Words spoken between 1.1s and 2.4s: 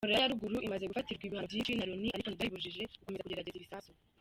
ibihano byinshi na Loni ariko